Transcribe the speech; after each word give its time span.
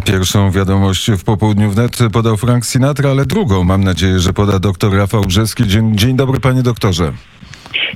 Pierwszą 0.00 0.50
wiadomość 0.50 1.10
w 1.10 1.24
popołudniu 1.24 1.70
wnet 1.70 1.98
podał 2.12 2.36
Frank 2.36 2.66
Sinatra, 2.66 3.10
ale 3.10 3.26
drugą 3.26 3.64
mam 3.64 3.84
nadzieję, 3.84 4.18
że 4.18 4.32
poda 4.32 4.58
doktor 4.58 4.96
Rafał 4.96 5.22
Brzeski. 5.22 5.66
Dzień, 5.66 5.98
dzień 5.98 6.16
dobry 6.16 6.40
panie 6.40 6.62
doktorze. 6.62 7.12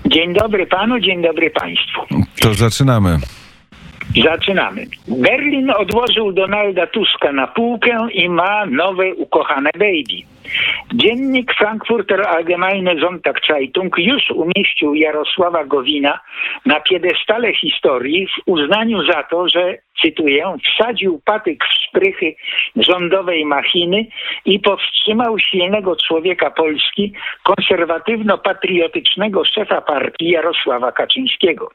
Dzień 0.06 0.34
dobry 0.34 0.66
panu, 0.66 1.00
dzień 1.00 1.22
dobry 1.22 1.50
państwu. 1.50 2.00
To 2.40 2.54
zaczynamy. 2.54 3.18
Zaczynamy. 4.16 4.86
Berlin 5.08 5.70
odłożył 5.70 6.32
Donalda 6.32 6.86
Tuska 6.86 7.32
na 7.32 7.46
półkę 7.46 8.08
i 8.12 8.28
ma 8.28 8.66
nowe 8.66 9.14
ukochane 9.14 9.70
baby. 9.74 10.28
Dziennik 10.94 11.54
Frankfurter 11.54 12.28
Allgemeine 12.28 13.00
Sonntagszeitung 13.00 13.98
już 13.98 14.30
umieścił 14.30 14.94
Jarosława 14.94 15.64
Gowina 15.64 16.20
na 16.66 16.80
piedestale 16.80 17.54
historii 17.54 18.26
w 18.26 18.30
uznaniu 18.46 19.12
za 19.12 19.22
to, 19.22 19.48
że, 19.48 19.78
cytuję, 20.02 20.56
wsadził 20.64 21.20
patyk 21.24 21.64
w 21.64 21.88
szprychy 21.88 22.34
rządowej 22.76 23.44
machiny 23.44 24.06
i 24.44 24.60
powstrzymał 24.60 25.38
silnego 25.38 25.96
człowieka 25.96 26.50
Polski, 26.50 27.12
konserwatywno-patriotycznego 27.42 29.44
szefa 29.44 29.80
partii 29.80 30.30
Jarosława 30.30 30.92
Kaczyńskiego. 30.92 31.70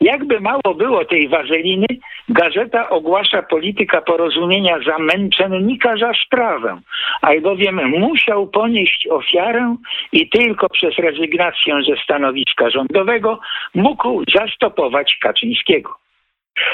Jakby 0.00 0.40
mało 0.40 0.74
było 0.76 1.04
tej 1.04 1.28
wazeliny, 1.28 1.86
gazeta 2.28 2.88
ogłasza 2.88 3.42
polityka 3.42 4.02
porozumienia 4.02 4.78
za 4.86 4.98
męczennika 4.98 5.96
za 5.96 6.12
sprawę, 6.26 6.80
albowiem 7.22 7.88
musiał 7.88 8.46
ponieść 8.46 9.08
ofiarę 9.10 9.76
i 10.12 10.28
tylko 10.28 10.68
przez 10.68 10.96
rezygnację 10.98 11.74
ze 11.88 12.02
stanowiska 12.04 12.70
rządowego 12.70 13.40
mógł 13.74 14.24
zastopować 14.34 15.18
Kaczyńskiego. 15.20 15.99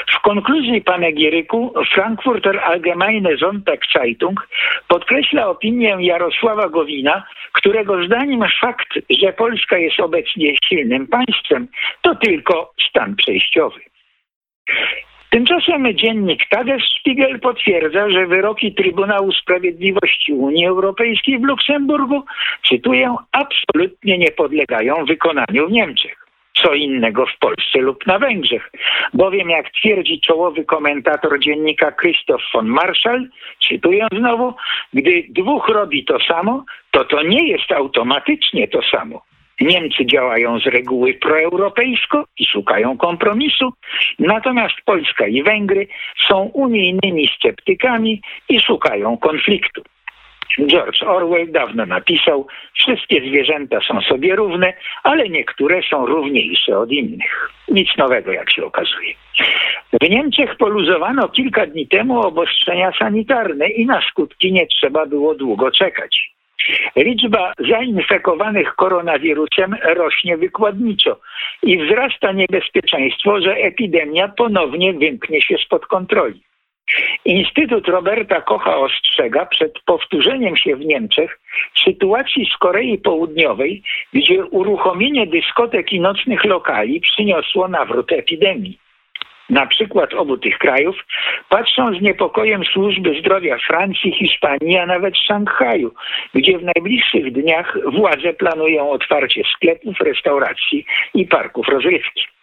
W 0.07 0.21
konkluzji 0.21 0.81
panegiryku 0.81 1.73
Frankfurter 1.93 2.59
Allgemeine 2.59 3.37
Sonntagszeitung 3.37 4.47
podkreśla 4.87 5.47
opinię 5.47 5.97
Jarosława 5.99 6.69
Gowina, 6.69 7.23
którego 7.53 8.05
zdaniem 8.05 8.41
fakt, 8.61 8.89
że 9.09 9.33
Polska 9.33 9.77
jest 9.77 9.99
obecnie 9.99 10.53
silnym 10.65 11.07
państwem, 11.07 11.67
to 12.01 12.15
tylko 12.15 12.73
stan 12.89 13.15
przejściowy. 13.15 13.79
Tymczasem 15.29 15.93
dziennik 15.93 16.49
Tagesspiegel 16.49 17.39
potwierdza, 17.39 18.09
że 18.09 18.27
wyroki 18.27 18.73
Trybunału 18.73 19.31
Sprawiedliwości 19.31 20.33
Unii 20.33 20.65
Europejskiej 20.65 21.39
w 21.39 21.43
Luksemburgu, 21.43 22.23
cytuję, 22.69 23.15
absolutnie 23.31 24.17
nie 24.17 24.31
podlegają 24.31 25.05
wykonaniu 25.05 25.67
w 25.67 25.71
Niemczech 25.71 26.26
co 26.61 26.73
innego 26.73 27.25
w 27.25 27.39
Polsce 27.39 27.79
lub 27.79 28.07
na 28.07 28.19
Węgrzech. 28.19 28.71
Bowiem, 29.13 29.49
jak 29.49 29.71
twierdzi 29.71 30.21
czołowy 30.21 30.65
komentator 30.65 31.39
dziennika 31.39 31.91
Christoph 31.91 32.43
von 32.53 32.67
Marschall, 32.67 33.29
cytuję 33.67 34.07
znowu, 34.17 34.53
gdy 34.93 35.23
dwóch 35.29 35.69
robi 35.69 36.05
to 36.05 36.19
samo, 36.19 36.65
to 36.91 37.05
to 37.05 37.23
nie 37.23 37.47
jest 37.47 37.71
automatycznie 37.71 38.67
to 38.67 38.81
samo. 38.81 39.21
Niemcy 39.61 40.05
działają 40.05 40.59
z 40.59 40.65
reguły 40.65 41.13
proeuropejsko 41.13 42.25
i 42.39 42.45
szukają 42.45 42.97
kompromisu, 42.97 43.73
natomiast 44.19 44.75
Polska 44.85 45.27
i 45.27 45.43
Węgry 45.43 45.87
są 46.27 46.51
unijnymi 46.53 47.27
sceptykami 47.27 48.21
i 48.49 48.59
szukają 48.59 49.17
konfliktu. 49.17 49.81
George 50.67 51.03
Orwell 51.03 51.51
dawno 51.51 51.85
napisał, 51.85 52.47
wszystkie 52.73 53.21
zwierzęta 53.21 53.79
są 53.87 54.01
sobie 54.01 54.35
równe, 54.35 54.73
ale 55.03 55.29
niektóre 55.29 55.81
są 55.89 56.05
równiejsze 56.05 56.79
od 56.79 56.91
innych. 56.91 57.51
Nic 57.67 57.89
nowego, 57.97 58.31
jak 58.31 58.51
się 58.51 58.65
okazuje. 58.65 59.13
W 60.01 60.09
Niemczech 60.09 60.57
poluzowano 60.57 61.29
kilka 61.29 61.65
dni 61.65 61.87
temu 61.87 62.19
obostrzenia 62.21 62.91
sanitarne 62.99 63.67
i 63.69 63.85
na 63.85 64.01
skutki 64.01 64.53
nie 64.53 64.67
trzeba 64.67 65.05
było 65.05 65.35
długo 65.35 65.71
czekać. 65.71 66.37
Liczba 66.95 67.53
zainfekowanych 67.69 68.75
koronawirusem 68.75 69.75
rośnie 69.83 70.37
wykładniczo 70.37 71.19
i 71.63 71.77
wzrasta 71.77 72.31
niebezpieczeństwo, 72.31 73.41
że 73.41 73.55
epidemia 73.55 74.27
ponownie 74.27 74.93
wymknie 74.93 75.41
się 75.41 75.57
spod 75.57 75.85
kontroli. 75.85 76.41
Instytut 77.25 77.87
Roberta 77.87 78.41
Kocha 78.41 78.77
ostrzega 78.77 79.45
przed 79.45 79.79
powtórzeniem 79.85 80.57
się 80.57 80.75
w 80.75 80.85
Niemczech 80.85 81.39
sytuacji 81.85 82.49
z 82.55 82.57
Korei 82.57 82.97
Południowej, 82.97 83.83
gdzie 84.13 84.45
uruchomienie 84.45 85.27
dyskotek 85.27 85.93
i 85.93 85.99
nocnych 85.99 86.45
lokali 86.45 86.99
przyniosło 86.99 87.67
nawrót 87.67 88.11
epidemii. 88.11 88.79
Na 89.49 89.67
przykład 89.67 90.13
obu 90.13 90.37
tych 90.37 90.57
krajów 90.57 90.95
patrzą 91.49 91.97
z 91.97 92.01
niepokojem 92.01 92.65
służby 92.65 93.19
zdrowia 93.19 93.57
Francji, 93.67 94.11
Hiszpanii, 94.11 94.77
a 94.77 94.85
nawet 94.85 95.17
Szanghaju, 95.17 95.91
gdzie 96.33 96.57
w 96.57 96.63
najbliższych 96.63 97.31
dniach 97.31 97.77
władze 97.85 98.33
planują 98.33 98.89
otwarcie 98.89 99.43
sklepów, 99.55 100.01
restauracji 100.01 100.85
i 101.13 101.25
parków 101.25 101.67
rozrywki. 101.67 102.36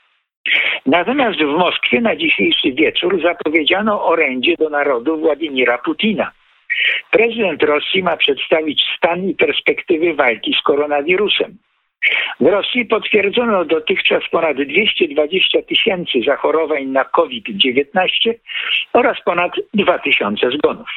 Natomiast 0.86 1.38
w 1.38 1.58
Moskwie 1.58 2.00
na 2.00 2.16
dzisiejszy 2.16 2.72
wieczór 2.72 3.22
zapowiedziano 3.22 4.06
orędzie 4.06 4.54
do 4.58 4.70
narodu 4.70 5.18
Władimira 5.18 5.78
Putina. 5.78 6.32
Prezydent 7.10 7.62
Rosji 7.62 8.02
ma 8.02 8.16
przedstawić 8.16 8.82
stan 8.96 9.28
i 9.28 9.34
perspektywy 9.34 10.14
walki 10.14 10.54
z 10.60 10.62
koronawirusem. 10.62 11.56
W 12.40 12.46
Rosji 12.46 12.84
potwierdzono 12.84 13.64
dotychczas 13.64 14.22
ponad 14.30 14.56
220 14.56 15.62
tysięcy 15.62 16.18
zachorowań 16.26 16.84
na 16.84 17.04
COVID-19 17.04 18.34
oraz 18.92 19.16
ponad 19.24 19.52
2000 19.74 20.50
zgonów. 20.50 20.88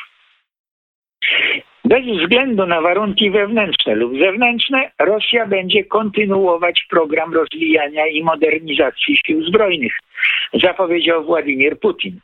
Bez 1.88 2.06
względu 2.06 2.66
na 2.66 2.82
warunki 2.82 3.32
wewnętrzne 3.32 3.96
lub 3.96 4.20
zewnętrzne, 4.20 4.92
Rosja 5.00 5.46
będzie 5.46 5.84
kontynuować 5.84 6.86
program 6.90 7.34
rozwijania 7.34 8.08
i 8.08 8.24
modernizacji 8.24 9.18
sił 9.26 9.44
zbrojnych, 9.46 9.94
zapowiedział 10.54 11.24
Władimir 11.24 11.80
Putin. 11.80 12.20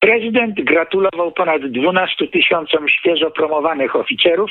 Prezydent 0.00 0.54
gratulował 0.64 1.32
ponad 1.32 1.62
12 1.62 2.28
tysiącom 2.28 2.88
świeżo 2.88 3.30
promowanych 3.30 3.96
oficerów, 3.96 4.50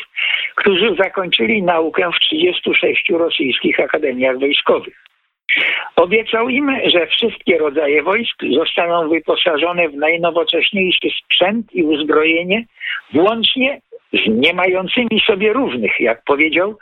którzy 0.55 0.95
zakończyli 0.95 1.63
naukę 1.63 2.09
w 2.11 2.19
36 2.19 3.09
rosyjskich 3.09 3.79
akademiach 3.79 4.39
wojskowych. 4.39 5.05
Obiecał 5.95 6.49
im, 6.49 6.71
że 6.85 7.07
wszystkie 7.07 7.57
rodzaje 7.57 8.03
wojsk 8.03 8.43
zostaną 8.53 9.09
wyposażone 9.09 9.89
w 9.89 9.95
najnowocześniejszy 9.95 11.07
sprzęt 11.23 11.75
i 11.75 11.83
uzbrojenie, 11.83 12.65
włącznie 13.13 13.81
z 14.15 14.27
nie 14.27 14.53
mającymi 14.53 15.21
sobie 15.27 15.53
równych, 15.53 15.99
jak 15.99 16.23
powiedział, 16.23 16.77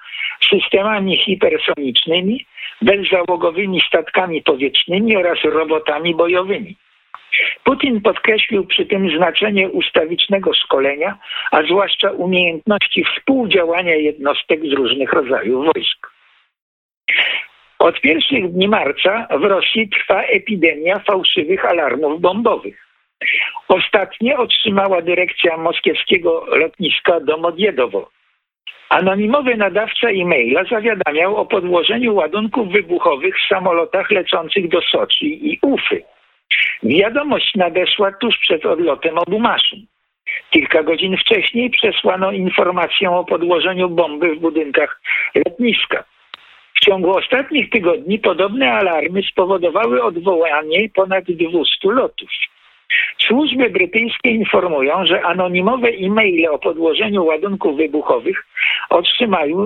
systemami 0.49 1.17
hipersonicznymi, 1.17 2.45
bezzałogowymi 2.81 3.81
statkami 3.87 4.41
powietrznymi 4.41 5.17
oraz 5.17 5.43
robotami 5.43 6.15
bojowymi. 6.15 6.75
Putin 7.63 8.01
podkreślił 8.01 8.65
przy 8.65 8.85
tym 8.85 9.17
znaczenie 9.17 9.69
ustawicznego 9.69 10.53
szkolenia, 10.53 11.17
a 11.51 11.63
zwłaszcza 11.63 12.11
umiejętności 12.11 13.03
współdziałania 13.03 13.95
jednostek 13.95 14.59
z 14.65 14.71
różnych 14.71 15.13
rodzajów 15.13 15.65
wojsk. 15.65 16.07
Od 17.79 18.01
pierwszych 18.01 18.51
dni 18.51 18.67
marca 18.67 19.27
w 19.39 19.43
Rosji 19.43 19.89
trwa 19.89 20.21
epidemia 20.21 20.99
fałszywych 20.99 21.65
alarmów 21.65 22.21
bombowych. 22.21 22.87
Ostatnie 23.67 24.37
otrzymała 24.37 25.01
dyrekcja 25.01 25.57
moskiewskiego 25.57 26.45
lotniska 26.45 27.19
Domodjedowo. 27.19 28.09
Anonimowy 28.89 29.57
nadawca 29.57 30.09
e-maila 30.09 30.63
zawiadamiał 30.63 31.35
o 31.35 31.45
podłożeniu 31.45 32.15
ładunków 32.15 32.71
wybuchowych 32.71 33.35
w 33.37 33.47
samolotach 33.47 34.11
lecących 34.11 34.69
do 34.69 34.81
Soczi 34.81 35.53
i 35.53 35.59
Ufy. 35.61 36.03
Wiadomość 36.83 37.55
nadeszła 37.55 38.11
tuż 38.11 38.37
przed 38.37 38.65
odlotem 38.65 39.17
obu 39.17 39.39
maszyn. 39.39 39.85
Kilka 40.49 40.83
godzin 40.83 41.17
wcześniej 41.17 41.69
przesłano 41.69 42.31
informację 42.31 43.11
o 43.11 43.23
podłożeniu 43.23 43.89
bomby 43.89 44.35
w 44.35 44.39
budynkach 44.39 45.01
lotniska. 45.35 46.03
W 46.73 46.79
ciągu 46.79 47.17
ostatnich 47.17 47.69
tygodni 47.69 48.19
podobne 48.19 48.73
alarmy 48.73 49.21
spowodowały 49.23 50.03
odwołanie 50.03 50.89
ponad 50.95 51.23
200 51.23 51.91
lotów. 51.91 52.29
Służby 53.17 53.69
brytyjskie 53.69 54.29
informują, 54.29 55.05
że 55.05 55.21
anonimowe 55.21 55.89
e-maile 55.89 56.47
o 56.47 56.59
podłożeniu 56.59 57.25
ładunków 57.25 57.77
wybuchowych 57.77 58.45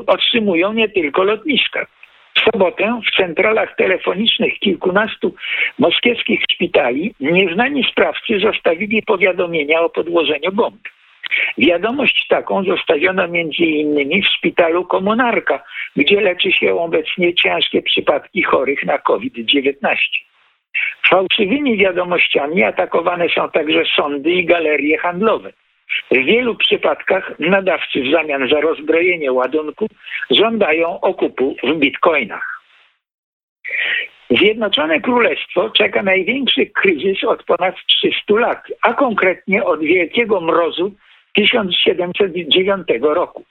otrzymują 0.07 0.73
nie 0.73 0.89
tylko 0.89 1.23
lotniska. 1.23 1.87
W 2.35 2.51
sobotę 2.51 3.01
w 3.07 3.15
centralach 3.15 3.75
telefonicznych 3.75 4.59
kilkunastu 4.59 5.35
moskiewskich 5.79 6.41
szpitali 6.51 7.13
nieznani 7.19 7.83
sprawcy 7.91 8.39
zostawili 8.39 9.03
powiadomienia 9.03 9.81
o 9.81 9.89
podłożeniu 9.89 10.51
bomb. 10.51 10.81
Wiadomość 11.57 12.27
taką 12.27 12.63
zostawiono 12.63 13.27
między 13.27 13.63
innymi 13.63 14.21
w 14.21 14.27
szpitalu 14.27 14.85
Komunarka, 14.85 15.63
gdzie 15.95 16.21
leczy 16.21 16.51
się 16.51 16.79
obecnie 16.79 17.33
ciężkie 17.33 17.81
przypadki 17.81 18.43
chorych 18.43 18.85
na 18.85 18.97
COVID-19. 18.97 19.73
Fałszywymi 21.09 21.77
wiadomościami 21.77 22.63
atakowane 22.63 23.29
są 23.29 23.49
także 23.49 23.83
sądy 23.95 24.31
i 24.31 24.45
galerie 24.45 24.97
handlowe. 24.97 25.53
W 26.11 26.25
wielu 26.25 26.55
przypadkach 26.55 27.39
nadawcy 27.39 28.01
w 28.01 28.11
zamian 28.11 28.49
za 28.49 28.61
rozbrojenie 28.61 29.31
ładunku 29.31 29.87
żądają 30.29 31.01
okupu 31.01 31.55
w 31.63 31.73
bitcoinach. 31.73 32.57
Zjednoczone 34.29 35.01
Królestwo 35.01 35.69
czeka 35.69 36.03
największy 36.03 36.65
kryzys 36.65 37.23
od 37.23 37.43
ponad 37.43 37.75
300 37.87 38.33
lat, 38.33 38.63
a 38.81 38.93
konkretnie 38.93 39.63
od 39.63 39.79
Wielkiego 39.79 40.41
Mrozu 40.41 40.91
1709 41.33 42.87
roku. 43.01 43.43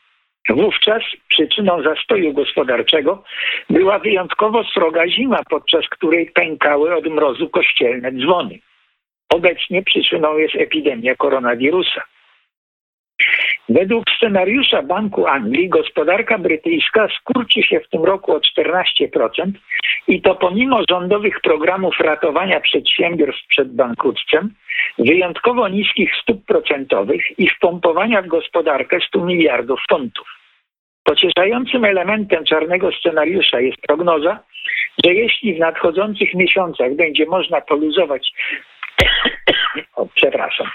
Wówczas 0.48 1.02
przyczyną 1.28 1.82
zastoju 1.82 2.32
gospodarczego 2.32 3.22
była 3.70 3.98
wyjątkowo 3.98 4.64
sroga 4.64 5.08
zima, 5.08 5.40
podczas 5.50 5.88
której 5.88 6.30
pękały 6.30 6.94
od 6.94 7.06
mrozu 7.06 7.48
kościelne 7.48 8.12
dzwony. 8.12 8.58
Obecnie 9.34 9.82
przyczyną 9.82 10.38
jest 10.38 10.54
epidemia 10.54 11.14
koronawirusa. 11.14 12.02
Według 13.68 14.04
scenariusza 14.16 14.82
Banku 14.82 15.26
Anglii 15.26 15.68
gospodarka 15.68 16.38
brytyjska 16.38 17.08
skurczy 17.20 17.62
się 17.62 17.80
w 17.80 17.88
tym 17.88 18.04
roku 18.04 18.32
o 18.32 18.40
14% 18.60 19.52
i 20.08 20.22
to 20.22 20.34
pomimo 20.34 20.82
rządowych 20.90 21.40
programów 21.40 22.00
ratowania 22.00 22.60
przedsiębiorstw 22.60 23.46
przed 23.48 23.74
bankructwem, 23.74 24.54
wyjątkowo 24.98 25.68
niskich 25.68 26.16
stóp 26.22 26.44
procentowych 26.44 27.38
i 27.38 27.48
wpompowania 27.48 28.22
w 28.22 28.26
gospodarkę 28.26 28.98
100 29.08 29.24
miliardów 29.24 29.80
funtów. 29.90 30.26
Pocieszającym 31.04 31.84
elementem 31.84 32.44
czarnego 32.44 32.92
scenariusza 32.92 33.60
jest 33.60 33.80
prognoza, 33.80 34.38
że 35.04 35.14
jeśli 35.14 35.54
w 35.54 35.58
nadchodzących 35.58 36.34
miesiącach 36.34 36.94
będzie 36.94 37.26
można 37.26 37.60
poluzować, 37.60 38.32
o, 39.96 40.06
przepraszam, 40.14 40.66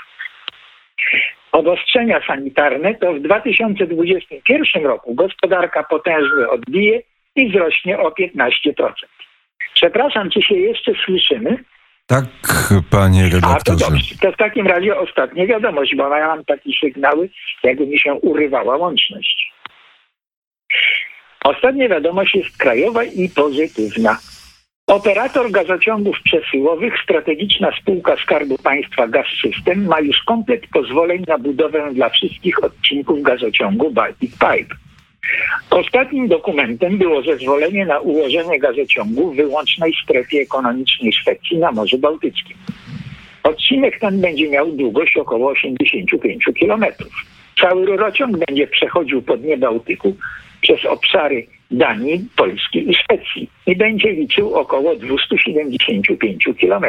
obostrzenia 1.52 2.22
sanitarne, 2.28 2.96
to 2.96 3.14
w 3.14 3.20
2021 3.20 4.84
roku 4.84 5.16
gospodarka 5.16 5.84
potężnie 5.84 6.50
odbije 6.50 7.02
i 7.36 7.50
wzrośnie 7.50 8.00
o 8.00 8.10
15%. 8.10 8.52
Przepraszam, 9.74 10.30
czy 10.30 10.42
się 10.42 10.56
jeszcze 10.56 10.92
słyszymy? 11.06 11.58
Tak, 12.08 12.26
panie 12.90 13.26
A 13.26 13.30
to 13.30 13.36
redaktorze. 13.36 13.86
dobrze. 13.86 14.16
To 14.22 14.32
w 14.32 14.38
takim 14.38 14.68
razie 14.68 15.00
ostatnia 15.00 15.46
wiadomość, 15.46 15.96
bo 15.96 16.18
ja 16.18 16.28
mam 16.28 16.46
takie 16.46 16.70
sygnały, 16.82 17.30
jakby 17.64 17.88
mi 17.88 18.00
się 18.00 18.14
urywała 18.14 18.78
łączność. 18.78 19.52
Ostatnia 21.44 21.90
wiadomość 21.90 22.36
jest 22.36 22.58
krajowa 22.58 23.04
i 23.04 23.30
pozytywna. 23.30 24.18
Operator 24.92 25.52
gazociągów 25.52 26.22
przesyłowych, 26.24 26.94
strategiczna 27.04 27.72
spółka 27.82 28.16
Skarbu 28.24 28.58
Państwa 28.58 29.08
Gaz 29.08 29.26
System 29.42 29.86
ma 29.86 30.00
już 30.00 30.24
komplet 30.24 30.62
pozwoleń 30.74 31.24
na 31.28 31.38
budowę 31.38 31.94
dla 31.94 32.10
wszystkich 32.10 32.64
odcinków 32.64 33.22
gazociągu 33.22 33.92
Baltic 33.92 34.32
Pipe. 34.32 34.76
Ostatnim 35.70 36.28
dokumentem 36.28 36.98
było 36.98 37.22
zezwolenie 37.22 37.86
na 37.86 38.00
ułożenie 38.00 38.60
gazociągu 38.60 39.32
w 39.32 39.36
wyłącznej 39.36 39.94
strefie 40.04 40.40
ekonomicznej 40.40 41.14
Szwecji 41.14 41.58
na 41.58 41.72
Morzu 41.72 41.98
Bałtyckim. 41.98 42.58
Odcinek 43.44 44.00
ten 44.00 44.22
będzie 44.22 44.50
miał 44.50 44.72
długość 44.72 45.18
około 45.18 45.52
85 45.52 46.46
km. 46.60 46.86
Cały 47.62 47.86
rurociąg 47.86 48.38
będzie 48.48 48.68
przechodził 48.68 49.22
po 49.22 49.38
dnie 49.38 49.58
Bałtyku 49.58 50.16
przez 50.62 50.86
obszary 50.86 51.48
Danii, 51.72 52.26
Polski 52.36 52.90
i 52.90 52.96
Szwecji 52.96 53.50
i 53.68 53.76
będzie 53.76 54.12
liczył 54.12 54.56
około 54.56 54.96
275 54.96 56.50
km. 56.62 56.86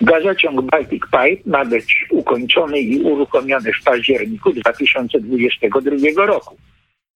Gazociąg 0.00 0.60
Baltic 0.60 1.02
Pipe 1.02 1.50
ma 1.50 1.64
być 1.64 2.06
ukończony 2.10 2.78
i 2.80 3.00
uruchomiony 3.02 3.72
w 3.72 3.84
październiku 3.84 4.52
2022 4.52 6.26
roku. 6.26 6.56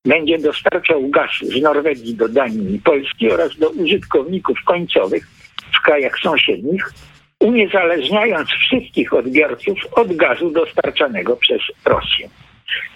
Będzie 0.05 0.39
dostarczał 0.39 1.09
gaz 1.09 1.31
z 1.43 1.63
Norwegii 1.63 2.15
do 2.15 2.29
Danii 2.29 2.75
i 2.75 2.79
Polski 2.79 3.31
oraz 3.31 3.57
do 3.57 3.71
użytkowników 3.71 4.59
końcowych 4.65 5.27
w 5.73 5.83
krajach 5.83 6.19
sąsiednich, 6.23 6.93
uniezależniając 7.41 8.49
wszystkich 8.49 9.15
odbiorców 9.15 9.79
od 9.93 10.17
gazu 10.17 10.51
dostarczanego 10.51 11.37
przez 11.37 11.61
Rosję. 11.85 12.29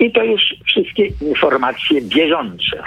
I 0.01 0.13
to 0.13 0.25
już 0.25 0.43
wszystkie 0.67 1.07
informacje 1.07 2.01
bieżące, 2.03 2.83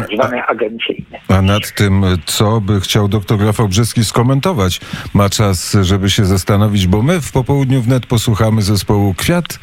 tak 0.00 0.08
zwane 0.14 0.46
agencyjne. 0.46 1.18
A 1.28 1.42
nad 1.42 1.72
tym, 1.74 2.04
co 2.26 2.60
by 2.60 2.80
chciał 2.80 3.08
doktor 3.08 3.40
Rafał 3.40 3.68
Brzeski 3.68 4.04
skomentować, 4.04 4.80
ma 5.14 5.30
czas, 5.30 5.76
żeby 5.82 6.10
się 6.10 6.24
zastanowić, 6.24 6.86
bo 6.86 7.02
my 7.02 7.20
w 7.20 7.32
popołudniu 7.32 7.82
wnet 7.82 8.06
posłuchamy 8.06 8.62
zespołu 8.62 9.14
Kwiat 9.14 9.58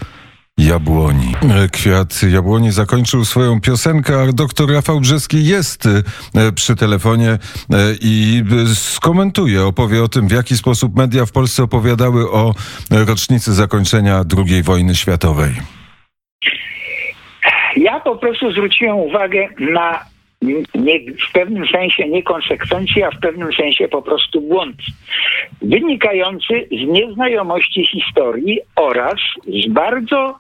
Jabłoni. 0.58 1.34
Kwiat 1.72 2.24
Jabłoni 2.24 2.72
zakończył 2.72 3.26
swoją 3.26 3.62
piosenkę, 3.62 4.22
a 4.22 4.32
doktor 4.34 4.72
Rafał 4.72 5.00
Brzeski 5.00 5.46
jest 5.46 5.86
e, 6.36 6.52
przy 6.52 6.76
telefonie 6.76 7.30
e, 7.30 7.38
i 8.02 8.44
e, 8.64 8.76
skomentuje, 8.76 9.66
opowie 9.66 10.04
o 10.04 10.08
tym, 10.08 10.28
w 10.28 10.32
jaki 10.32 10.58
sposób 10.58 10.98
media 10.98 11.26
w 11.26 11.32
Polsce 11.32 11.64
opowiadały 11.64 12.32
o 12.32 12.54
rocznicy 12.92 13.54
zakończenia 13.54 14.22
II 14.38 14.64
wojny 14.64 14.96
światowej. 14.96 15.52
Ja 17.76 18.00
po 18.00 18.16
prostu 18.16 18.52
zwróciłem 18.52 18.96
uwagę 18.96 19.48
na 19.60 20.13
nie, 20.76 21.00
w 21.30 21.32
pewnym 21.34 21.68
sensie 21.68 22.08
niekonsekwencje, 22.08 23.08
a 23.08 23.12
w 23.12 23.20
pewnym 23.20 23.54
sensie 23.54 23.88
po 23.88 24.02
prostu 24.02 24.42
błąd, 24.42 24.76
wynikający 25.62 26.68
z 26.72 26.88
nieznajomości 26.88 27.86
historii 27.86 28.60
oraz 28.76 29.16
z 29.48 29.70
bardzo 29.70 30.40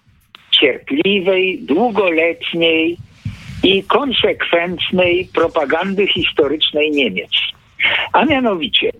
cierpliwej, 0.51 1.59
długoletniej 1.61 2.97
i 3.63 3.83
konsekwentnej 3.83 5.29
propagandy 5.33 6.07
historycznej 6.07 6.91
Niemiec. 6.91 7.31
A 8.13 8.25
mianowicie, 8.25 8.91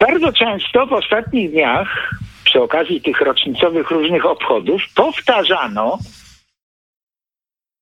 bardzo 0.00 0.32
często 0.32 0.86
w 0.86 0.92
ostatnich 0.92 1.50
dniach, 1.50 2.10
przy 2.44 2.62
okazji 2.62 3.00
tych 3.00 3.20
rocznicowych 3.20 3.90
różnych 3.90 4.26
obchodów, 4.26 4.82
powtarzano, 4.94 5.98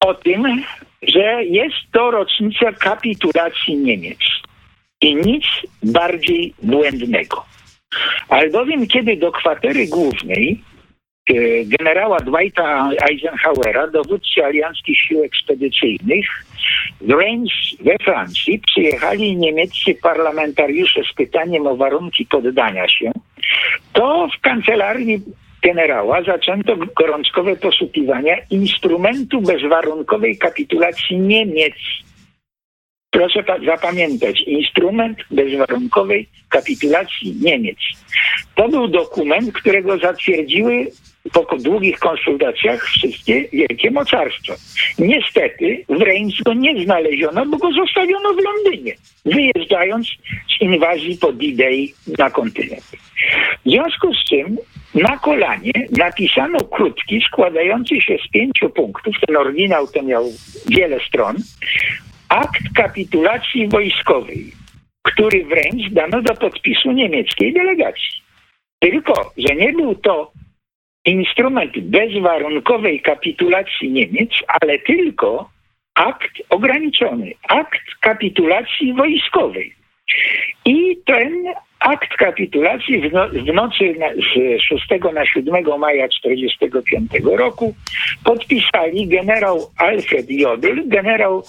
o 0.00 0.14
tym, 0.14 0.64
że 1.02 1.44
jest 1.44 1.76
to 1.92 2.10
rocznica 2.10 2.72
kapitulacji 2.72 3.76
Niemiec. 3.76 4.18
I 5.00 5.14
nic 5.14 5.44
bardziej 5.82 6.54
błędnego. 6.62 7.44
Albowiem 8.28 8.86
kiedy 8.86 9.16
do 9.16 9.32
kwatery 9.32 9.86
głównej 9.86 10.62
e, 11.30 11.34
generała 11.64 12.18
Dwighta 12.20 12.90
Eisenhowera, 13.10 13.86
dowódcy 13.86 14.44
alianckich 14.44 14.98
sił 14.98 15.24
ekspedycyjnych, 15.24 16.26
w 17.00 17.10
Reims 17.10 17.52
we 17.80 17.96
Francji 18.04 18.58
przyjechali 18.58 19.36
niemieccy 19.36 19.94
parlamentariusze 19.94 21.00
z 21.12 21.14
pytaniem 21.14 21.66
o 21.66 21.76
warunki 21.76 22.26
poddania 22.26 22.88
się, 22.88 23.12
to 23.92 24.28
w 24.38 24.40
kancelarii 24.40 25.22
generała 25.62 26.22
zaczęto 26.22 26.76
gorączkowe 26.76 27.56
poszukiwania 27.56 28.36
instrumentu 28.50 29.40
bezwarunkowej 29.40 30.38
kapitulacji 30.38 31.18
Niemiec. 31.18 31.74
Proszę 33.10 33.42
pa- 33.42 33.58
zapamiętać, 33.64 34.40
instrument 34.40 35.18
bezwarunkowej 35.30 36.28
kapitulacji 36.48 37.36
Niemiec. 37.42 37.78
To 38.54 38.68
był 38.68 38.88
dokument, 38.88 39.52
którego 39.52 39.98
zatwierdziły 39.98 40.86
po 41.32 41.56
długich 41.56 41.98
konsultacjach 41.98 42.84
wszystkie 42.84 43.48
wielkie 43.52 43.90
mocarstwa. 43.90 44.54
Niestety 44.98 45.84
w 45.88 46.02
Reims 46.02 46.34
go 46.42 46.54
nie 46.54 46.84
znaleziono, 46.84 47.46
bo 47.46 47.56
go 47.56 47.72
zostawiono 47.72 48.34
w 48.34 48.38
Londynie, 48.44 48.94
wyjeżdżając 49.24 50.06
z 50.58 50.60
inwazji 50.60 51.18
po 51.20 51.32
D-Day 51.32 51.86
na 52.18 52.30
kontynent. 52.30 52.84
W 53.66 53.70
związku 53.70 54.14
z 54.14 54.24
czym 54.24 54.56
na 54.94 55.18
kolanie 55.18 55.72
napisano 55.98 56.58
krótki, 56.58 57.20
składający 57.26 58.00
się 58.00 58.16
z 58.28 58.30
pięciu 58.30 58.70
punktów, 58.70 59.16
ten 59.26 59.36
oryginał 59.36 59.86
to 59.86 60.02
miał 60.02 60.24
wiele 60.68 61.00
stron, 61.08 61.36
akt 62.28 62.62
kapitulacji 62.74 63.68
wojskowej, 63.68 64.52
który 65.02 65.44
wręcz 65.44 65.92
dano 65.92 66.22
do 66.22 66.34
podpisu 66.34 66.92
niemieckiej 66.92 67.52
delegacji. 67.52 68.20
Tylko, 68.78 69.32
że 69.36 69.54
nie 69.54 69.72
był 69.72 69.94
to 69.94 70.32
instrument 71.04 71.78
bezwarunkowej 71.78 73.00
kapitulacji 73.00 73.90
Niemiec, 73.90 74.30
ale 74.48 74.78
tylko 74.78 75.50
akt 75.94 76.42
ograniczony, 76.48 77.32
akt 77.48 77.80
kapitulacji 78.00 78.94
wojskowej. 78.94 79.74
I 80.64 80.96
ten 81.06 81.46
akt 81.80 82.16
kapitulacji 82.16 83.00
w, 83.00 83.12
no, 83.12 83.28
w 83.28 83.54
nocy 83.54 83.94
na, 83.98 84.08
z 84.14 84.62
6 84.62 84.88
na 85.14 85.26
7 85.26 85.78
maja 85.78 86.08
1945 86.08 87.10
roku 87.38 87.74
podpisali 88.24 89.06
generał 89.06 89.70
Alfred 89.76 90.30
Jodl, 90.30 90.88
generał 90.88 91.42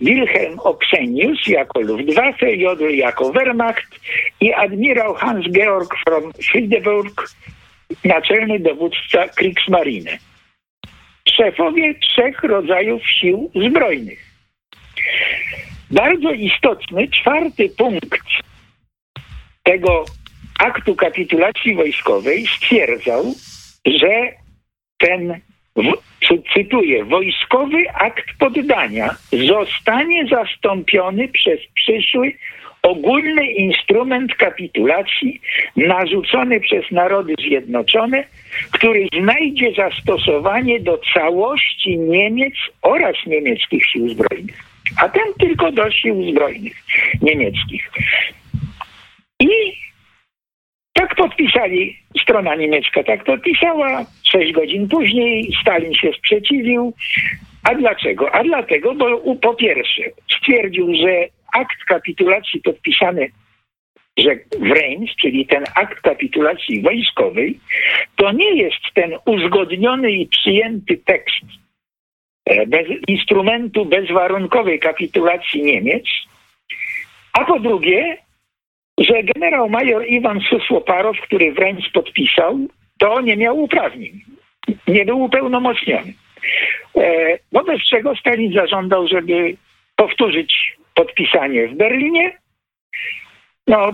Wilhelm 0.00 0.58
Oksenius 0.58 1.46
jako 1.46 1.80
Luftwaffe, 1.80 2.56
Jodl 2.56 2.90
jako 2.90 3.32
Wehrmacht 3.32 4.00
i 4.40 4.52
admirał 4.52 5.14
Hans-Georg 5.14 5.94
von 6.08 6.32
Friedeburg, 6.32 7.30
naczelny 8.04 8.60
dowódca 8.60 9.28
Kriegsmarine. 9.28 10.18
Szefowie 11.28 11.94
trzech 11.94 12.42
rodzajów 12.42 13.02
sił 13.20 13.50
zbrojnych. 13.68 14.28
Bardzo 15.90 16.32
istotny 16.32 17.08
czwarty 17.08 17.68
punkt 17.78 18.20
tego 19.68 20.04
aktu 20.58 20.94
kapitulacji 20.94 21.74
wojskowej 21.74 22.46
stwierdzał, 22.46 23.34
że 23.86 24.32
ten, 24.98 25.40
cytuję, 26.54 27.04
wojskowy 27.04 27.90
akt 27.94 28.26
poddania 28.38 29.14
zostanie 29.32 30.26
zastąpiony 30.26 31.28
przez 31.28 31.60
przyszły 31.74 32.32
ogólny 32.82 33.46
instrument 33.46 34.34
kapitulacji 34.34 35.40
narzucony 35.76 36.60
przez 36.60 36.90
Narody 36.90 37.34
Zjednoczone, 37.40 38.24
który 38.72 39.06
znajdzie 39.20 39.72
zastosowanie 39.76 40.80
do 40.80 41.00
całości 41.14 41.98
Niemiec 41.98 42.54
oraz 42.82 43.16
niemieckich 43.26 43.86
sił 43.86 44.08
zbrojnych, 44.08 44.64
a 45.02 45.08
ten 45.08 45.34
tylko 45.40 45.72
do 45.72 45.90
sił 45.90 46.30
zbrojnych 46.30 46.76
niemieckich. 47.22 47.90
I 49.40 49.48
tak 50.92 51.14
podpisali, 51.14 51.98
strona 52.22 52.54
niemiecka 52.54 53.02
tak 53.04 53.24
podpisała, 53.24 54.04
sześć 54.22 54.52
godzin 54.52 54.88
później 54.88 55.52
Stalin 55.60 55.94
się 55.94 56.12
sprzeciwił. 56.12 56.92
A 57.62 57.74
dlaczego? 57.74 58.34
A 58.34 58.44
dlatego, 58.44 58.94
bo 58.94 59.34
po 59.34 59.54
pierwsze 59.54 60.02
stwierdził, 60.38 60.94
że 60.94 61.28
akt 61.52 61.84
kapitulacji 61.84 62.60
podpisany 62.60 63.30
że 64.18 64.36
Reims, 64.60 65.10
czyli 65.20 65.46
ten 65.46 65.64
akt 65.74 66.00
kapitulacji 66.00 66.82
wojskowej, 66.82 67.60
to 68.16 68.32
nie 68.32 68.54
jest 68.54 68.80
ten 68.94 69.12
uzgodniony 69.26 70.12
i 70.12 70.26
przyjęty 70.26 70.96
tekst 70.96 71.44
e, 72.44 72.66
bez 72.66 72.86
instrumentu 73.08 73.84
bezwarunkowej 73.84 74.80
kapitulacji 74.80 75.62
Niemiec, 75.62 76.04
a 77.32 77.44
po 77.44 77.60
drugie, 77.60 78.16
że 78.98 79.22
generał 79.22 79.68
major 79.68 80.06
Iwan 80.06 80.40
Susłoparow, 80.40 81.20
który 81.20 81.52
w 81.52 81.58
Reims 81.58 81.88
podpisał, 81.92 82.58
to 82.98 83.20
nie 83.20 83.36
miał 83.36 83.58
uprawnień, 83.62 84.20
nie 84.88 85.04
był 85.04 85.20
upełnomocniony. 85.20 86.12
E, 86.96 87.38
wobec 87.52 87.80
czego 87.90 88.16
Stalin 88.16 88.52
zażądał, 88.52 89.08
żeby 89.08 89.56
powtórzyć 89.96 90.76
podpisanie 90.94 91.68
w 91.68 91.74
Berlinie. 91.74 92.38
No, 93.66 93.92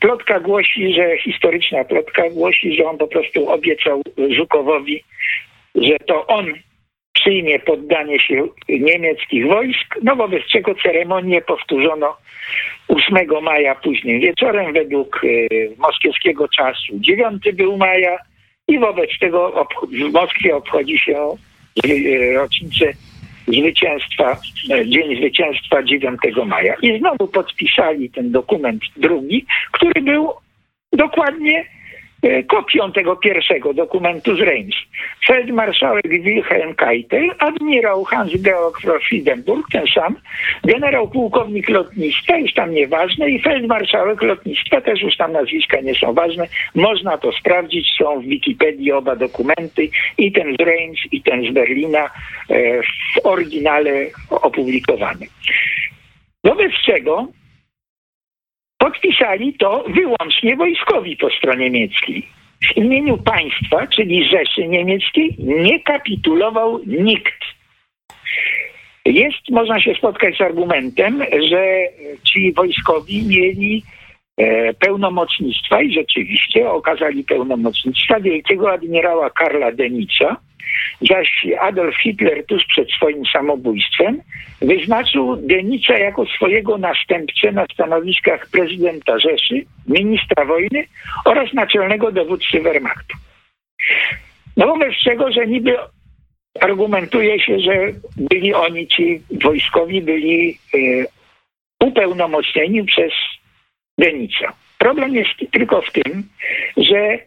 plotka 0.00 0.40
głosi, 0.40 0.94
że 0.94 1.18
historyczna 1.18 1.84
plotka 1.84 2.30
głosi, 2.30 2.76
że 2.76 2.84
on 2.84 2.98
po 2.98 3.06
prostu 3.06 3.48
obiecał 3.48 4.02
Żukowowi, 4.30 5.04
że 5.74 5.98
to 6.06 6.26
on 6.26 6.54
przyjmie 7.24 7.58
poddanie 7.58 8.20
się 8.20 8.48
niemieckich 8.68 9.46
wojsk, 9.46 9.94
no 10.02 10.16
wobec 10.16 10.42
czego 10.42 10.74
ceremonię 10.74 11.40
powtórzono 11.40 12.16
8 12.88 13.42
maja 13.42 13.74
późnym 13.74 14.20
wieczorem 14.20 14.72
według 14.72 15.24
y, 15.24 15.48
moskiewskiego 15.78 16.48
czasu. 16.48 16.92
9 16.92 17.42
był 17.52 17.76
maja 17.76 18.18
i 18.68 18.78
wobec 18.78 19.10
tego 19.20 19.66
w 20.08 20.12
Moskwie 20.12 20.56
obchodzi 20.56 20.98
się 20.98 21.36
y, 21.86 22.32
rocznicę 22.34 22.92
zwycięstwa, 23.48 24.40
e, 24.70 24.88
Dzień 24.88 25.16
Zwycięstwa 25.16 25.82
9 25.82 26.20
maja. 26.46 26.74
I 26.82 26.98
znowu 26.98 27.28
podpisali 27.28 28.10
ten 28.10 28.32
dokument 28.32 28.82
drugi, 28.96 29.46
który 29.72 30.02
był 30.02 30.30
dokładnie 30.92 31.60
e, 31.60 31.73
kopią 32.48 32.92
tego 32.92 33.16
pierwszego 33.16 33.74
dokumentu 33.74 34.36
z 34.36 34.40
Reims. 34.40 34.74
Feldmarszałek 35.26 36.08
Wilhelm 36.08 36.74
Keitel, 36.74 37.30
admirał 37.38 38.04
Hans-Georg 38.04 38.80
Friedenburg, 39.08 39.66
ten 39.72 39.86
sam, 39.94 40.16
generał 40.64 41.08
pułkownik 41.08 41.68
lotnictwa, 41.68 42.36
już 42.36 42.52
tam 42.54 42.74
nieważne, 42.74 43.30
i 43.30 43.42
feldmarszałek 43.42 44.22
lotnictwa, 44.22 44.80
też 44.80 45.02
już 45.02 45.16
tam 45.16 45.32
nazwiska 45.32 45.80
nie 45.80 45.94
są 45.94 46.12
ważne. 46.12 46.46
Można 46.74 47.18
to 47.18 47.32
sprawdzić, 47.32 47.86
są 47.98 48.20
w 48.20 48.24
Wikipedii 48.24 48.92
oba 48.92 49.16
dokumenty, 49.16 49.88
i 50.18 50.32
ten 50.32 50.56
z 50.56 50.62
Reims, 50.62 50.98
i 51.12 51.22
ten 51.22 51.50
z 51.50 51.54
Berlina, 51.54 52.10
e, 52.50 52.82
w 52.82 53.26
oryginale 53.26 54.06
opublikowany. 54.30 55.26
Wobec 56.44 56.72
czego 56.86 57.26
podpisali 58.84 59.54
to 59.54 59.84
wyłącznie 59.88 60.56
wojskowi 60.56 61.16
po 61.16 61.30
stronie 61.30 61.70
niemieckiej 61.70 62.28
w 62.62 62.76
imieniu 62.76 63.18
państwa, 63.18 63.86
czyli 63.86 64.28
Rzeszy 64.28 64.68
Niemieckiej, 64.68 65.36
nie 65.38 65.80
kapitulował 65.80 66.80
nikt. 66.86 67.40
Jest, 69.04 69.50
można 69.50 69.80
się 69.80 69.94
spotkać 69.94 70.36
z 70.36 70.40
argumentem, 70.40 71.22
że 71.50 71.64
ci 72.24 72.52
wojskowi 72.52 73.22
mieli 73.26 73.82
e, 74.36 74.74
pełnomocnictwa 74.74 75.82
i 75.82 75.92
rzeczywiście 75.92 76.70
okazali 76.70 77.24
pełnomocnictwa 77.24 78.20
wielkiego 78.20 78.72
admirała 78.72 79.30
Karla 79.30 79.72
Denica, 79.72 80.36
zaś 81.00 81.46
Adolf 81.60 81.96
Hitler 82.02 82.46
tuż 82.46 82.64
przed 82.64 82.90
swoim 82.90 83.22
samobójstwem 83.32 84.20
wyznaczył 84.62 85.36
Denica 85.36 85.98
jako 85.98 86.26
swojego 86.26 86.78
następcę 86.78 87.52
na 87.52 87.66
stanowiskach 87.74 88.46
prezydenta 88.50 89.18
Rzeszy, 89.18 89.64
ministra 89.88 90.44
wojny 90.44 90.84
oraz 91.24 91.52
naczelnego 91.52 92.12
dowódcy 92.12 92.60
Wehrmachtu. 92.60 93.16
No 94.56 94.66
wobec 94.66 94.94
czego, 95.04 95.32
że 95.32 95.46
niby 95.46 95.76
argumentuje 96.60 97.40
się, 97.40 97.60
że 97.60 97.72
byli 98.16 98.54
oni, 98.54 98.88
ci 98.88 99.20
wojskowi, 99.44 100.02
byli 100.02 100.58
y, 100.74 101.06
upełnomocnieni 101.80 102.84
przez 102.84 103.12
Denica. 103.98 104.52
Problem 104.78 105.14
jest 105.14 105.52
tylko 105.52 105.82
w 105.82 105.92
tym, 105.92 106.28
że 106.76 107.18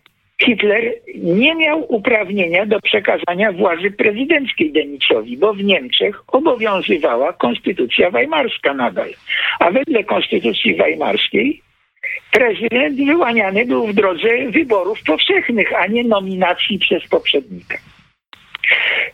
Hitler 0.48 0.94
nie 1.16 1.56
miał 1.56 1.96
uprawnienia 1.96 2.66
do 2.66 2.80
przekazania 2.82 3.52
władzy 3.52 3.92
prezydenckiej 3.92 4.72
Denicowi, 4.72 5.38
bo 5.38 5.54
w 5.54 5.64
Niemczech 5.64 6.24
obowiązywała 6.28 7.34
konstytucja 7.34 8.12
weimarska 8.12 8.74
nadal. 8.74 9.10
A 9.60 9.72
wedle 9.72 10.04
konstytucji 10.04 10.76
weimarskiej 10.76 11.62
prezydent 12.32 12.98
wyłaniany 13.06 13.66
był 13.66 13.88
w 13.88 13.94
drodze 13.94 14.30
wyborów 14.50 15.04
powszechnych, 15.04 15.74
a 15.74 15.88
nie 15.88 16.04
nominacji 16.04 16.80
przez 16.80 17.08
poprzednika. 17.08 17.78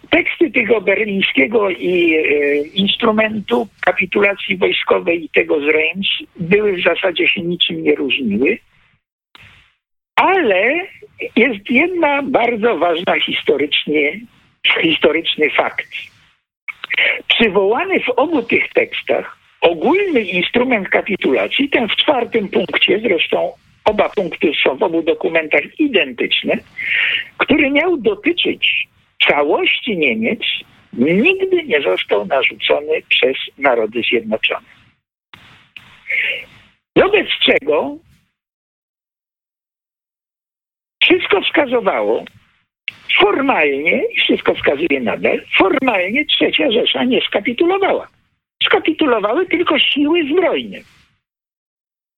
Teksty 0.10 0.52
tego 0.52 0.82
berlińskiego 0.82 1.70
i 1.70 2.16
e, 2.16 2.58
instrumentu 2.58 3.68
kapitulacji 3.82 4.58
wojskowej 4.58 5.26
i 5.26 5.30
tego 5.30 5.60
z 5.60 5.64
Reims 5.64 6.08
były 6.40 6.74
w 6.74 6.84
zasadzie 6.84 7.28
się 7.28 7.42
niczym 7.42 7.84
nie 7.84 7.96
różniły, 7.96 8.58
ale 10.16 10.88
jest 11.36 11.70
jedna 11.70 12.24
bardzo 12.24 12.78
ważna 12.78 13.20
historycznie, 13.20 14.20
historyczny 14.82 15.50
fakt. 15.50 15.88
Przywołany 17.28 18.00
w 18.00 18.10
obu 18.10 18.44
tych 18.44 18.70
tekstach 18.74 19.38
ogólny 19.62 20.22
instrument 20.22 20.90
kapitulacji, 20.90 21.70
ten 21.70 21.88
w 21.88 21.96
czwartym 21.96 22.50
punkcie, 22.50 23.00
zresztą 23.00 23.52
oba 23.86 24.10
punkty 24.10 24.52
są 24.64 24.78
w 24.78 24.84
obu 24.84 25.02
dokumentach 25.02 25.80
identyczne, 25.80 26.58
który 27.38 27.72
miał 27.72 27.98
dotyczyć 27.98 28.88
całości 29.28 29.98
Niemiec, 29.98 30.40
nigdy 30.94 31.64
nie 31.64 31.82
został 31.82 32.26
narzucony 32.26 33.02
przez 33.10 33.38
Narody 33.58 34.02
Zjednoczone. 34.10 34.68
Wobec 36.96 37.28
czego 37.46 37.98
wszystko 41.04 41.42
wskazywało, 41.42 42.26
formalnie, 43.20 44.04
i 44.14 44.20
wszystko 44.20 44.56
wskazuje 44.56 45.00
nadal, 45.02 45.42
formalnie 45.58 46.26
trzecia 46.26 46.72
Rzesza 46.72 47.04
nie 47.04 47.22
skapitulowała. 47.22 48.08
Skapitulowały 48.64 49.46
tylko 49.46 49.80
siły 49.80 50.24
zbrojne. 50.32 50.78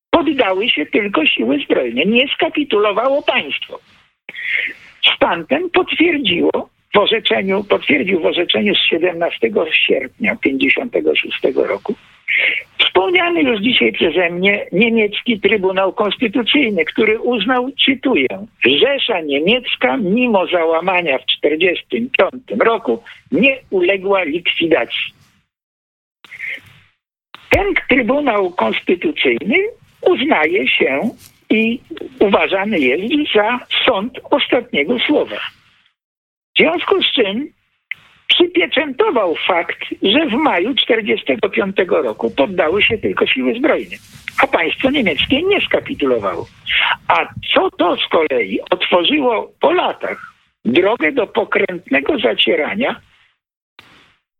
Poddały 0.10 0.70
się 0.70 0.86
tylko 0.86 1.25
siły 1.25 1.60
zbrojne. 1.65 2.06
Nie 2.06 2.27
skapitulowało 2.27 3.22
państwo. 3.22 3.80
Stan 5.15 5.46
ten 5.48 5.70
potwierdziło 5.70 6.70
w 6.94 6.98
orzeczeniu, 6.98 7.63
potwierdził 7.63 8.22
w 8.22 8.25
orzeczeniu 8.25 8.75
z 8.75 8.89
17 8.89 9.51
sierpnia 9.72 10.36
56 10.36 11.39
roku 11.56 11.96
wspomniany 12.79 13.41
już 13.41 13.62
dzisiaj 13.62 13.91
przeze 13.91 14.29
mnie 14.29 14.65
niemiecki 14.72 15.39
Trybunał 15.39 15.94
Konstytucyjny, 15.94 16.86
który 16.86 17.20
uznał, 17.20 17.72
cytuję, 17.86 18.27
Rzesza 18.65 19.22
Niemiecka 19.22 19.98
mimo 19.98 20.48
załamania 20.48 21.17
w 21.17 21.25
1945 21.41 22.62
roku 22.62 23.03
nie 23.32 23.58
uległa 23.70 24.24
likwidacji. 24.24 25.13
Ten 27.50 27.74
Trybunał 27.89 28.51
Konstytucyjny 28.51 29.55
uznaje 30.01 30.67
się 30.67 31.10
i 31.50 31.79
uważany 32.20 32.79
jest 32.79 33.34
za 33.36 33.60
sąd 33.86 34.20
ostatniego 34.32 35.00
słowa. 35.00 35.39
W 36.55 36.60
związku 36.60 37.03
z 37.03 37.12
czym 37.12 37.50
przypieczętował 38.36 39.36
fakt, 39.48 39.80
że 40.04 40.25
w 40.25 40.34
maju 40.34 40.74
1945 40.75 41.75
roku 41.89 42.32
poddały 42.32 42.84
się 42.84 42.98
tylko 42.98 43.27
siły 43.27 43.54
zbrojne, 43.56 43.96
a 44.44 44.48
państwo 44.48 44.89
niemieckie 44.89 45.44
nie 45.44 45.62
skapitulowało. 45.62 46.48
A 47.08 47.27
co 47.54 47.72
to 47.72 47.98
z 47.98 48.08
kolei 48.10 48.60
otworzyło 48.72 49.51
po 49.60 49.72
latach 49.72 50.34
drogę 50.65 51.12
do 51.12 51.27
pokrętnego 51.27 52.20
zacierania, 52.20 53.01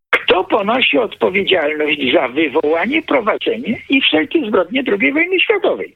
kto 0.10 0.44
ponosi 0.44 0.98
odpowiedzialność 0.98 2.14
za 2.14 2.28
wywołanie, 2.28 3.02
prowadzenie 3.02 3.78
i 3.90 4.02
wszelkie 4.02 4.48
zbrodnie 4.48 4.84
II 4.88 5.14
wojny 5.14 5.40
światowej. 5.40 5.96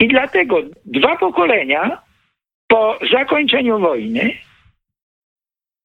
I 0.00 0.08
dlatego 0.08 0.62
dwa 0.84 1.16
pokolenia 1.16 1.98
po 2.68 2.98
zakończeniu 3.12 3.78
wojny 3.78 4.34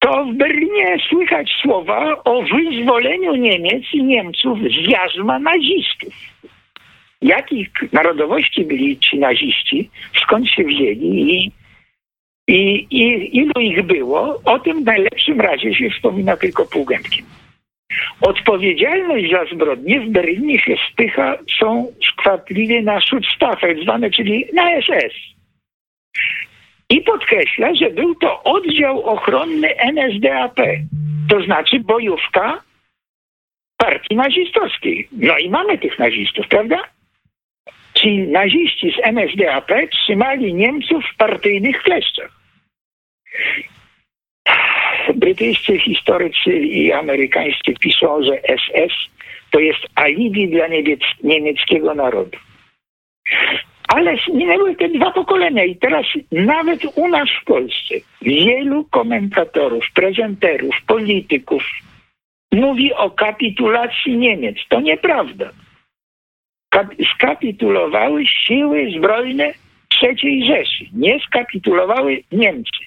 to 0.02 0.24
w 0.24 0.34
Berlinie 0.34 0.96
słychać 1.08 1.50
słowa 1.62 2.24
o 2.24 2.42
wyzwoleniu 2.42 3.34
Niemiec 3.34 3.82
i 3.92 4.02
Niemców 4.04 4.58
z 4.58 4.88
jarzma 4.88 5.38
nazistów. 5.38 6.14
Jakich 7.22 7.68
narodowości 7.92 8.64
byli 8.64 8.98
ci 8.98 9.18
naziści, 9.18 9.90
skąd 10.22 10.48
się 10.48 10.64
wzięli 10.64 11.32
i, 11.32 11.52
i, 12.48 12.86
i 12.90 13.36
ilu 13.36 13.60
ich 13.60 13.82
było, 13.82 14.40
o 14.44 14.58
tym 14.58 14.82
w 14.82 14.86
najlepszym 14.86 15.40
razie 15.40 15.74
się 15.74 15.90
wspomina 15.90 16.36
tylko 16.36 16.66
półgębkiem. 16.66 17.24
Odpowiedzialność 18.20 19.30
za 19.30 19.54
zbrodnie 19.54 20.00
w 20.00 20.08
Berlinie 20.08 20.58
się 20.58 20.76
spycha, 20.92 21.38
są 21.58 21.92
skwapliwie 22.10 22.82
na 22.82 23.00
Schutzstaffel, 23.00 23.82
zwane, 23.82 24.10
czyli 24.10 24.46
na 24.52 24.80
SS. 24.80 25.14
I 26.92 27.00
podkreśla, 27.00 27.74
że 27.74 27.90
był 27.90 28.14
to 28.14 28.42
oddział 28.42 29.02
ochronny 29.04 29.76
NSDAP, 29.76 30.56
to 31.28 31.42
znaczy 31.42 31.80
bojówka 31.80 32.62
partii 33.76 34.16
nazistowskiej. 34.16 35.08
No 35.12 35.38
i 35.38 35.50
mamy 35.50 35.78
tych 35.78 35.98
nazistów, 35.98 36.48
prawda? 36.48 36.78
Ci 37.94 38.18
naziści 38.18 38.90
z 38.90 39.06
NSDAP 39.06 39.70
trzymali 39.90 40.54
Niemców 40.54 41.04
w 41.04 41.16
partyjnych 41.16 41.82
kleszczach. 41.82 42.30
Brytyjscy 45.14 45.78
historycy 45.78 46.52
i 46.52 46.92
amerykańscy 46.92 47.74
piszą, 47.80 48.22
że 48.22 48.40
SS 48.58 48.94
to 49.50 49.58
jest 49.58 49.80
alibi 49.94 50.48
dla 50.48 50.66
niemieckiego 51.22 51.94
narodu. 51.94 52.38
Ale 53.94 54.16
minęły 54.34 54.76
te 54.76 54.88
dwa 54.88 55.10
pokolenia 55.10 55.64
i 55.64 55.76
teraz 55.76 56.06
nawet 56.32 56.84
u 56.94 57.08
nas 57.08 57.28
w 57.42 57.44
Polsce 57.44 57.94
wielu 58.22 58.84
komentatorów, 58.84 59.84
prezenterów, 59.94 60.74
polityków 60.86 61.62
mówi 62.52 62.94
o 62.94 63.10
kapitulacji 63.10 64.16
Niemiec. 64.16 64.56
To 64.68 64.80
nieprawda. 64.80 65.50
skapitulowały 67.14 68.26
siły 68.26 68.90
zbrojne 68.98 69.52
III 70.02 70.46
Rzeszy. 70.46 70.84
Nie 70.92 71.20
skapitulowały 71.20 72.22
Niemcy. 72.32 72.84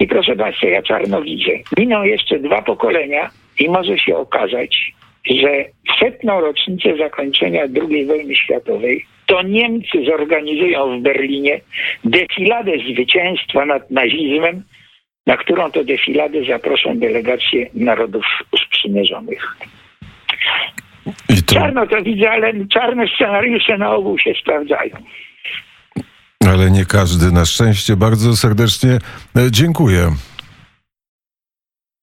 I 0.00 0.06
proszę 0.06 0.36
Państwa, 0.36 0.66
ja 0.66 0.82
czarno 0.82 1.22
widzę. 1.22 1.52
Miną 1.78 2.02
jeszcze 2.02 2.38
dwa 2.38 2.62
pokolenia 2.62 3.30
i 3.58 3.68
może 3.68 3.98
się 3.98 4.16
okazać, 4.16 4.92
że 5.30 5.64
setną 6.00 6.40
rocznicę 6.40 6.96
zakończenia 6.96 7.62
II 7.62 8.06
wojny 8.06 8.34
światowej 8.34 9.06
to 9.26 9.42
Niemcy 9.42 10.04
zorganizują 10.04 10.98
w 10.98 11.02
Berlinie 11.02 11.60
defiladę 12.04 12.72
zwycięstwa 12.92 13.66
nad 13.66 13.90
nazizmem, 13.90 14.62
na 15.26 15.36
którą 15.36 15.70
to 15.70 15.84
defiladę 15.84 16.44
zaproszą 16.44 16.98
delegacje 16.98 17.66
narodów 17.74 18.24
sprzymierzonych. 18.66 19.56
To... 21.46 21.54
Czarno 21.54 21.86
to 21.86 22.02
widzę, 22.02 22.30
ale 22.30 22.52
czarne 22.66 23.08
scenariusze 23.08 23.78
na 23.78 23.94
ogół 23.94 24.18
się 24.18 24.34
sprawdzają. 24.40 24.96
Ale 26.50 26.70
nie 26.70 26.84
każdy, 26.84 27.32
na 27.32 27.44
szczęście. 27.44 27.96
Bardzo 27.96 28.36
serdecznie 28.36 28.90
e, 28.90 29.50
dziękuję. 29.50 30.10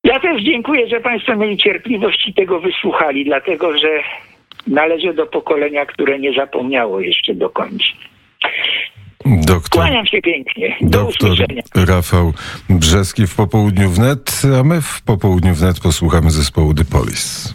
Ja 0.04 0.20
też 0.20 0.44
dziękuję, 0.44 0.88
że 0.88 1.02
Państwo 1.02 1.36
mieli 1.36 1.58
cierpliwość 1.58 2.28
i 2.28 2.34
tego 2.34 2.60
wysłuchali, 2.60 3.26
dlatego 3.26 3.78
że 3.78 3.90
należy 4.68 5.14
do 5.14 5.26
pokolenia, 5.26 5.86
które 5.86 6.20
nie 6.20 6.34
zapomniało 6.34 7.00
jeszcze 7.00 7.34
do 7.34 7.50
końca. 7.50 7.86
Doktor, 9.26 9.70
Kłaniam 9.70 10.06
się 10.06 10.22
pięknie. 10.22 10.78
Do 10.82 10.90
doktor 10.90 11.32
usłyszenia. 11.32 11.62
Rafał 11.88 12.34
Brzeski 12.70 13.28
w 13.28 13.36
popołudniu 13.36 13.90
wnet, 13.90 14.42
a 14.60 14.64
my 14.64 14.82
w 14.82 15.02
popołudniu 15.02 15.54
wnet 15.54 15.80
posłuchamy 15.80 16.32
zespołu 16.32 16.74
The 16.74 16.86
Police. 16.86 17.50